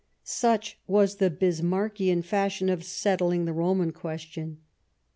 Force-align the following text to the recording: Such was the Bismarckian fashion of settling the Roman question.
Such 0.23 0.79
was 0.87 1.17
the 1.17 1.29
Bismarckian 1.29 2.23
fashion 2.23 2.69
of 2.69 2.83
settling 2.83 3.45
the 3.45 3.53
Roman 3.53 3.91
question. 3.91 4.57